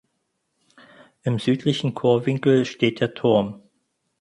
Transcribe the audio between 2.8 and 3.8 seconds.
der Turm.